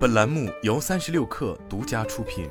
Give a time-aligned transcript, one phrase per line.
[0.00, 2.48] 本栏目由三十六氪独家出品。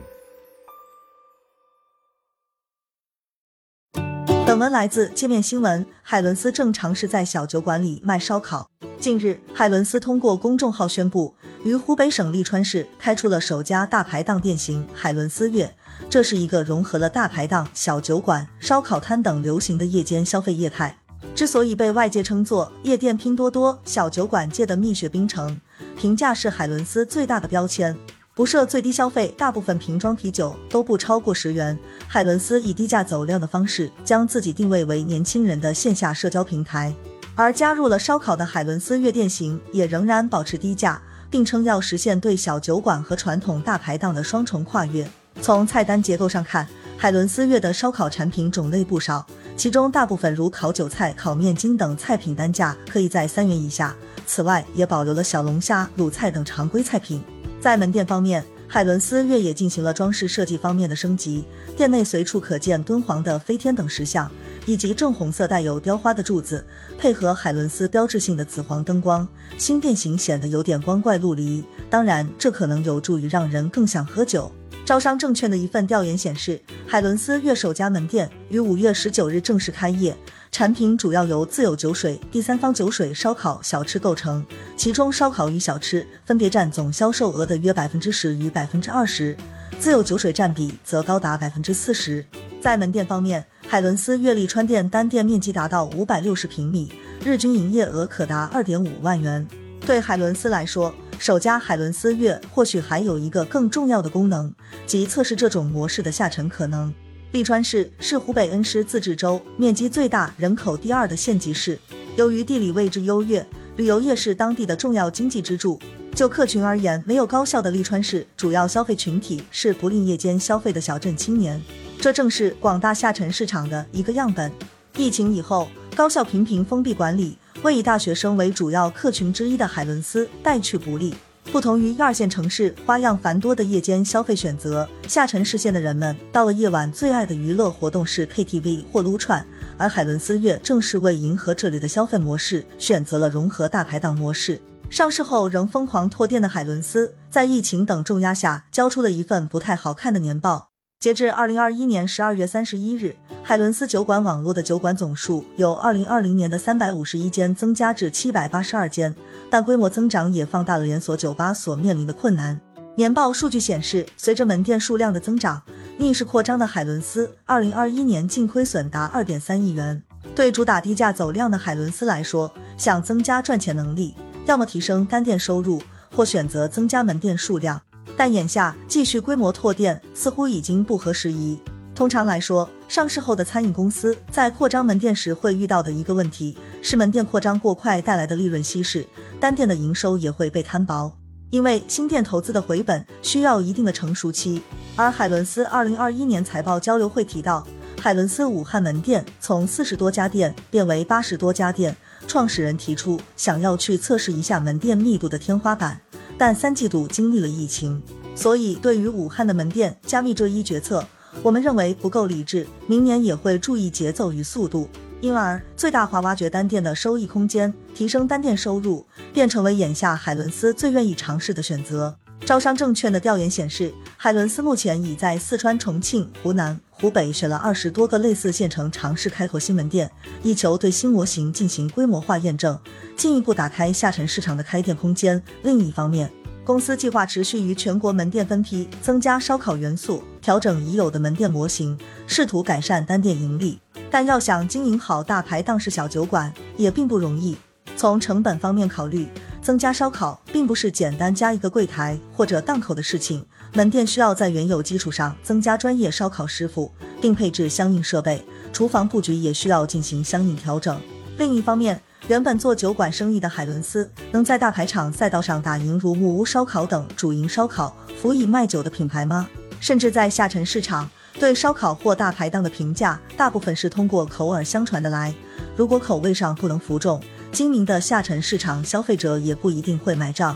[4.46, 5.84] 本文来自界面新闻。
[6.04, 8.70] 海伦斯正尝试在小酒馆里卖烧烤。
[9.00, 11.34] 近日，海伦斯通过公众号宣布，
[11.64, 15.76] 于湖北省利川市开出了首家大排档店型“海伦斯月”。
[16.08, 20.99] 这是一个融合了大排档、小酒馆、烧烤摊等流行的夜间消费业态。
[21.40, 25.58] 之所以被外界称作夜店拼多多、小酒馆界的蜜雪冰城，
[25.98, 27.96] 评价是海伦斯最大的标签。
[28.36, 31.80] 不设最低消费，大部分瓶装啤酒都不超过十元。
[32.10, 36.94] 海伦斯以低价走量的方式，将自己定位为年轻人的线下社交平台。
[37.36, 45.10] 而加入了烧烤的海伦斯月店型，也仍然保持低价，并称要实现对小酒馆和传统大排档的双重跨越。
[45.42, 49.26] 从菜单结构上看，海伦斯月的烧烤产品种类不少，
[49.60, 53.94] 其中大部分如烤韭菜、烤面筋等菜品单价可以在三元以下。
[54.26, 57.22] 此外，也保留了小龙虾、卤菜等常规菜品。
[57.60, 61.44] 在门店方面，海伦斯越野进行了装饰设计方面的升级，
[61.76, 64.32] 店内随处可见敦煌的飞天等石像，
[64.66, 66.66] 以及正红色带有雕花的柱子，
[66.98, 71.62] 配合海伦斯标志性的紫黄灯光，新店型显得有点光怪陆离。
[71.90, 74.50] 当然，这可能有助于让人更想喝酒。
[74.90, 80.18] 招商证券的一份调研显示，海伦斯越首家门店于五月十九日正式开业。
[80.52, 84.44] 产品主要由自有酒水、第三方酒水、烧烤、小吃构成，
[84.76, 89.38] 其中烧烤与小吃分别占总销售额的约百分之十与百分之二十，
[89.80, 92.26] 自有酒水占比则高达百分之四十。
[92.60, 96.92] 在门店方面，海伦斯悦利川店单店面积达到五百六十平米，
[97.24, 99.48] 日均营业额可达二点五万元。
[99.86, 104.54] 对海伦斯来说，首家海伦斯月或许还有一个更重要的功能，
[104.86, 106.94] 即测试这种模式的下沉可能。
[107.34, 111.78] 利川市是湖北恩施自治州面积最大、人口第二的县级市。
[112.16, 115.78] 由于地理位置优越，旅游业是当地的重要经济支柱。
[116.16, 121.62] 就客群而言，没有高校的利川市主要消费群体是不吝夜间消费的小镇青年，
[122.00, 124.50] 这正是广大下沉市场的一个样本。
[124.96, 131.14] 疫情以后，高校频频封闭管理，为以大学生为主要客群之一的海伦斯带去不利。
[131.52, 139.44] 不同于一二线城市花样繁多的夜间消费选择，下沉市县的人们到了夜晚最爱的娱乐活动是 KTV 或撸串，
[139.76, 144.62] 而海伦斯月正是为迎合这里的消费模式，选择了融合大排档模式。
[144.92, 150.69] 上市后仍疯狂拓店的海伦斯，在疫情等重压下，交出了一份不太好看的年报。
[151.00, 159.16] 截至二零二一年十二月三十一日，海伦斯酒馆网络的酒馆总数由二零二零年的三百五十一间增加至七百八十二间，
[159.50, 162.60] 但规模增长也放大了连锁酒吧所面临的困难。
[162.96, 165.62] 年报数据显示，随着门店数量的增长，
[165.98, 170.04] 逆势扩张的海伦斯二零二一年净亏损达二点三亿元。
[170.36, 175.82] 对主打低价走量的海伦斯来说，想增加赚钱能力，要么提升单店收入，
[176.14, 177.80] 或选择增加门店数量。
[178.20, 181.58] 但眼下继续规模拓店似乎已经不合时宜。
[181.96, 189.08] 通常来说，上市后的餐饮公司在扩张门店时会遇到的一个问题是门店扩张过快带来的利润稀释，
[189.40, 191.10] 单店的营收也会被摊薄。
[191.50, 194.62] 因为新店投资的回本需要一定的成熟期。
[194.98, 197.66] 而海伦斯二零二一年财报交流会提到，
[198.02, 201.96] 海伦斯武汉门店从四十多家店变为八十多家店，
[202.28, 206.02] 创始人提出想要去测试一下门店密度的天花板。
[206.40, 208.02] 但三季度经历了疫情，
[208.34, 211.06] 所以对于武汉的门店加密这一决策，
[211.44, 212.66] 我们认为不够理智。
[212.88, 214.88] 明年也会注意节奏与速度，
[215.20, 222.16] 因而最大化挖掘单店的收益空间，提升单店收入，便成为眼下海伦斯最愿意尝试的选择。
[222.46, 230.12] 招商证券的调研显示，海伦斯目前已在四川、重庆、湖南、湖北选了二十多个类似县城尝试开拓新门店，
[230.44, 232.78] 以求对新模型进行规模化验证，
[233.16, 235.42] 进一步打开下沉市场的开店空间。
[235.64, 236.30] 另一方面，
[236.66, 243.80] 公司计划持续于全国门店分批增加烧烤元素，调整已有的门店模型，试图改善单店盈利。
[244.12, 247.56] 但要想经营好大排档式小酒馆，也并不容易。
[247.96, 249.28] 从成本方面考虑，
[249.70, 253.46] 增加烧烤并不是简单加一个柜台或者档口的事情。
[253.74, 256.92] 门店需要在原有基础上增加专业烧烤师傅，
[257.22, 258.44] 并配置相应设备，
[258.74, 261.00] 厨房布局也需要进行相应调整。
[261.38, 269.48] 另一方面，原本做酒馆生意的海伦斯，能在大排场赛道上打赢如木屋烧烤等主营烧烤、辅以卖酒的品牌吗？
[269.80, 271.08] 甚至在下沉市场，
[271.40, 275.32] 对烧烤或大排档的评价，大部分是通过口耳相传的来。
[275.76, 280.56] 如果口味上不能服众，精明的下沉市场消费者也不一定会买账。